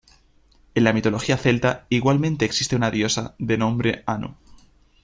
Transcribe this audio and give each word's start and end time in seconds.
En 0.73 0.83
la 0.83 0.93
mitología 0.93 1.37
celta 1.37 1.85
igualmente 1.89 2.43
existe 2.43 2.75
una 2.75 2.89
diosa 2.89 3.35
de 3.37 3.59
nombre 3.59 4.01
Anu. 4.07 4.35